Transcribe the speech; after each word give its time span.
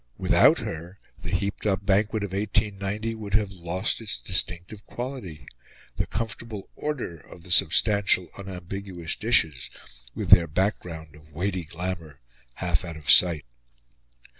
Without 0.17 0.57
her 0.57 0.97
the 1.21 1.29
heaped 1.29 1.67
up 1.67 1.85
banquet 1.85 2.23
of 2.23 2.31
1890 2.31 3.13
would 3.13 3.35
have 3.35 3.51
lost 3.51 4.01
its 4.01 4.17
distinctive 4.17 4.83
quality 4.87 5.45
the 5.97 6.07
comfortable 6.07 6.67
order 6.75 7.19
of 7.19 7.43
the 7.43 7.51
substantial 7.51 8.27
unambiguous 8.35 9.15
dishes, 9.15 9.69
with 10.15 10.31
their 10.31 10.47
background 10.47 11.13
of 11.15 11.33
weighty 11.33 11.65
glamour, 11.65 12.19
half 12.55 12.83
out 12.83 12.97
of 12.97 13.11
sight. 13.11 13.45